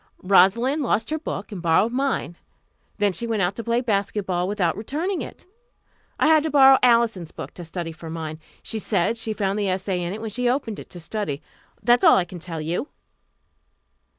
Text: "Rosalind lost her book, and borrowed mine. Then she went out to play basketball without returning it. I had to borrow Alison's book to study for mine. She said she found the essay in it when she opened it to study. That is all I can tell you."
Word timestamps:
"Rosalind 0.23 0.81
lost 0.81 1.11
her 1.11 1.19
book, 1.19 1.51
and 1.51 1.61
borrowed 1.61 1.91
mine. 1.91 2.35
Then 2.97 3.13
she 3.13 3.27
went 3.27 3.43
out 3.43 3.55
to 3.57 3.63
play 3.63 3.81
basketball 3.81 4.47
without 4.47 4.75
returning 4.75 5.21
it. 5.21 5.45
I 6.19 6.25
had 6.25 6.41
to 6.41 6.49
borrow 6.49 6.79
Alison's 6.81 7.31
book 7.31 7.53
to 7.53 7.63
study 7.63 7.91
for 7.91 8.09
mine. 8.09 8.39
She 8.63 8.79
said 8.79 9.15
she 9.15 9.31
found 9.31 9.59
the 9.59 9.69
essay 9.69 10.01
in 10.01 10.11
it 10.11 10.19
when 10.19 10.31
she 10.31 10.49
opened 10.49 10.79
it 10.79 10.89
to 10.89 10.99
study. 10.99 11.43
That 11.83 11.99
is 11.99 12.03
all 12.03 12.17
I 12.17 12.25
can 12.25 12.39
tell 12.39 12.61
you." 12.61 12.87